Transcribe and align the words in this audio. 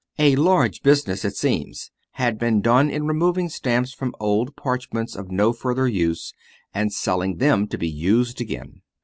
A 0.17 0.35
large 0.35 0.81
business, 0.81 1.23
it 1.23 1.35
seems, 1.35 1.91
had 2.13 2.39
been 2.39 2.59
done 2.59 2.89
in 2.89 3.05
removing 3.05 3.49
stamps 3.49 3.93
from 3.93 4.15
old 4.19 4.55
parchments 4.55 5.15
of 5.15 5.29
no 5.29 5.53
further 5.53 5.87
use, 5.87 6.33
and 6.73 6.91
selling 6.91 7.37
them 7.37 7.67
to 7.67 7.77
be 7.77 7.87
used 7.87 8.41
again. 8.41 8.81